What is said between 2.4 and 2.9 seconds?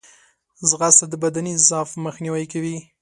کوي